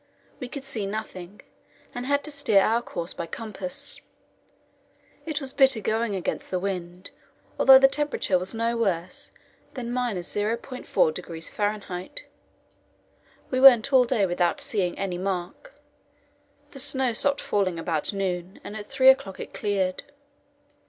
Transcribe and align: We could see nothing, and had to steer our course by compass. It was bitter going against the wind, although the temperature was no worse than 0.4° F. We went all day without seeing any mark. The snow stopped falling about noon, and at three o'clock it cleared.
We 0.39 0.47
could 0.47 0.65
see 0.65 0.87
nothing, 0.87 1.43
and 1.93 2.07
had 2.07 2.23
to 2.23 2.31
steer 2.31 2.59
our 2.59 2.81
course 2.81 3.13
by 3.13 3.27
compass. 3.27 4.01
It 5.27 5.39
was 5.39 5.53
bitter 5.53 5.79
going 5.79 6.15
against 6.15 6.49
the 6.49 6.57
wind, 6.57 7.11
although 7.59 7.77
the 7.77 7.87
temperature 7.87 8.39
was 8.39 8.55
no 8.55 8.75
worse 8.75 9.29
than 9.75 9.91
0.4° 9.93 12.17
F. 12.17 12.19
We 13.51 13.59
went 13.59 13.93
all 13.93 14.05
day 14.05 14.25
without 14.25 14.59
seeing 14.59 14.97
any 14.97 15.19
mark. 15.19 15.75
The 16.71 16.79
snow 16.79 17.13
stopped 17.13 17.41
falling 17.41 17.77
about 17.77 18.11
noon, 18.11 18.59
and 18.63 18.75
at 18.75 18.87
three 18.87 19.09
o'clock 19.09 19.39
it 19.39 19.53
cleared. 19.53 20.01